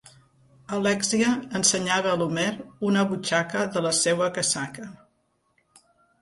[0.77, 2.45] Alèxia ensenyava a l'Homer
[2.89, 4.89] una butxaca de la seua casaca.